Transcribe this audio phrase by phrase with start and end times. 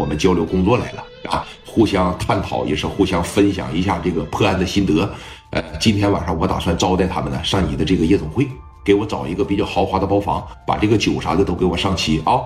[0.00, 5.14] 我们交流工作来了啊，互相探讨也是互相分享一下这个破案的心得。
[5.50, 8.48] 呃，今天晚上我打算招待他们呢，上你的这个夜总会，
[8.82, 12.40] 给我找一个比较豪华的包房，把这个酒啥的都给我上齐啊。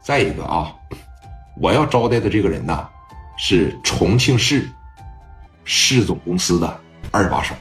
[0.00, 0.72] 再一个啊，
[1.60, 2.86] 我要招待的这个人呢，
[3.36, 4.70] 是重庆市
[5.64, 6.80] 市总公司的
[7.10, 7.56] 二把手，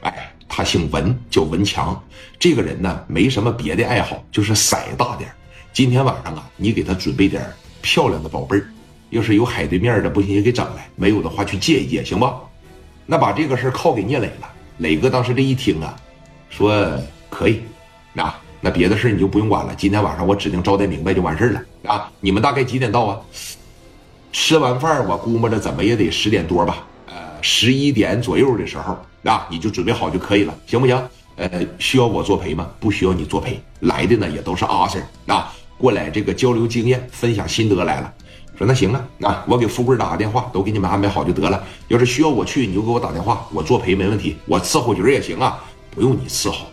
[0.00, 2.02] 哎，他姓文，叫文强。
[2.40, 5.30] 这个人呢，没什么别的爱好，就是色大点
[5.72, 7.46] 今天晚上啊，你给他准备点
[7.80, 8.66] 漂亮的宝贝儿。
[9.12, 12.26] 要是有海对面的，不行也给整来；没有的话，去借一借，行不？
[13.04, 14.50] 那把这个事靠给聂磊了。
[14.78, 15.94] 磊哥当时这一听啊，
[16.48, 17.60] 说可以，
[18.14, 19.74] 那那别的事你就不用管了。
[19.76, 22.10] 今天晚上我指定招待明白就完事了啊！
[22.20, 23.20] 你们大概几点到啊？
[24.32, 31.08] 吃完饭我估摸着怎么也得十点多吧，呃，十一点左右的时候啊，你就准备好就可以了，行不行？
[31.36, 32.70] 呃，需要我作陪吗？
[32.80, 38.10] 不需要你作陪，来的呢也都是阿 Sir 啊，过来这个交流经验、分享心得来了。
[38.56, 41.64] 说那行啊，那我给富贵打个电话，都给你们安排好就得了。
[41.88, 44.36] 要是需要我去，你就给我打电话，我作陪没问题。
[44.46, 45.58] 我伺候局也行啊，
[45.90, 46.66] 不用你伺候。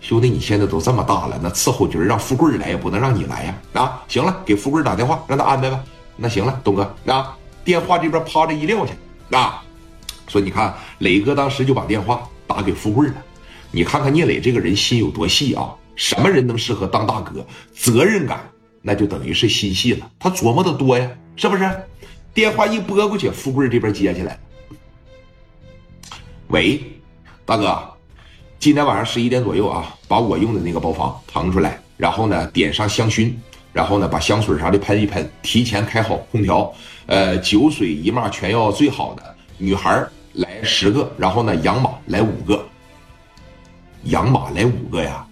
[0.00, 3.54] 兄弟，你现在都这么大了，那伺候局让富贵来也不能让你来呀。
[3.72, 5.82] 啊，行了，给富贵打电话，让他安排吧。
[6.16, 8.92] 那行了，东哥，啊，电话这边啪着一撂下，
[9.36, 9.62] 啊，
[10.28, 13.14] 说你看，磊哥当时就把电话打给富贵了。
[13.72, 17.44] 你看看聂磊这个人心有多细啊，什么人能适合当大哥？
[17.74, 18.40] 责任感。
[18.82, 21.68] 那就等于是心细了，他琢磨的多呀，是不是？
[22.32, 24.38] 电话一拨过去，富贵这边接起来。
[26.48, 26.80] 喂，
[27.44, 27.82] 大哥，
[28.58, 33.32] 今天晚上十一点左右啊，把我用的那个包房腾出来，然后呢点上香薰，
[33.72, 36.72] 然后呢把香水啥的喷一喷，提前开好空调，
[37.06, 42.64] 呃，酒水姨妈全要最好的，女孩来十个，然后呢养马来五个，
[44.04, 45.26] 养马来五个呀，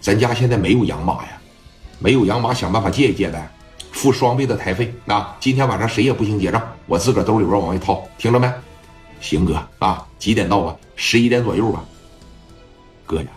[0.00, 1.39] 咱家现在没有养马呀。
[2.02, 3.46] 没有洋马，想办法借一借呗，
[3.92, 4.92] 付双倍的台费。
[5.04, 8.50] 那今天晚上谁也不行结账，我自个兜里边往外掏，听着没？
[9.20, 10.74] 行哥啊，几点到啊？
[10.96, 11.84] 十一点左右吧。
[13.04, 13.28] 哥呀，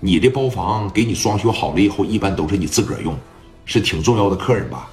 [0.00, 3.16] 你的包房给你装修好了以后，一般都是你自个儿用，
[3.64, 4.88] 是挺重要的客人吧？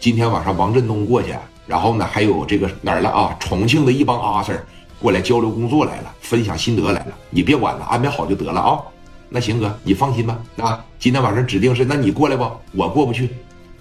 [0.00, 1.32] 今天晚上王振东过去，
[1.68, 3.36] 然后呢还有这个哪儿了啊？
[3.38, 4.58] 重庆的一帮阿 Sir
[4.98, 8.82] 过来交流工作来了，分享心得来了，你别管了，安排好就得了啊。
[9.28, 10.38] 那行哥，你放心吧。
[10.56, 12.50] 啊，今天晚上指定是，那你过来不？
[12.72, 13.28] 我过不去。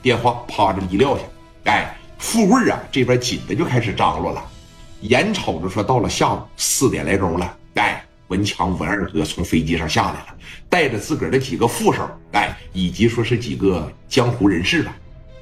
[0.02, 1.24] 电话啪着一撂下。
[1.66, 4.44] 哎，富贵啊，这边紧的就开始张罗了。
[5.02, 7.58] 眼瞅着说到了下午四点来钟了。
[7.75, 10.35] 哎，文强文二哥从飞机上下来了，
[10.69, 14.96] 带着自个儿的几个副手，哎，以及说是几个江湖人士吧，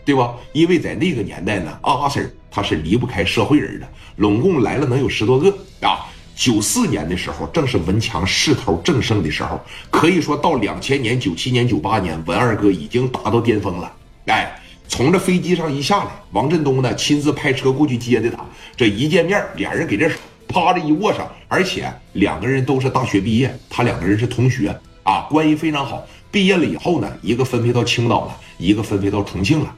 [0.03, 0.35] 对吧？
[0.53, 3.87] 因为在那个年代呢，阿 Sir 他是离不开社会人的，
[4.17, 5.49] 拢共来了能有十多个
[5.81, 6.05] 啊。
[6.35, 9.59] 九四年的时候，正是文强势头正盛的时候，
[9.89, 13.91] 可以说到两千年、九七年、九八年，文二哥已经达到巅峰了。
[14.25, 18.43] 哎，从这飞机上一下来，王振东呢亲自派车过去接的他。
[18.75, 26.05] 这一见面，俩人给这手啪着一握上，而且两个人都是大学毕业，他两个人是同学啊，关系非常好。
[26.31, 29.73] 毕业了以后呢，一个分配到青岛了，一个分配到重庆了。